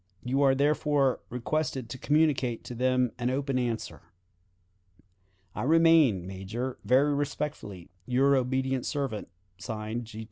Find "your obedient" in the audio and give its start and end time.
8.07-8.87